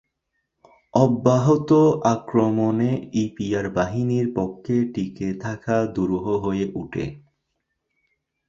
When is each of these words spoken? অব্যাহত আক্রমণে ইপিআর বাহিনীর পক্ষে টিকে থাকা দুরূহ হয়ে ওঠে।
অব্যাহত 0.93 1.69
আক্রমণে 2.05 2.91
ইপিআর 3.15 3.65
বাহিনীর 3.69 4.27
পক্ষে 4.35 4.75
টিকে 4.93 5.29
থাকা 5.39 5.75
দুরূহ 5.95 6.25
হয়ে 6.43 6.65
ওঠে। 6.75 7.05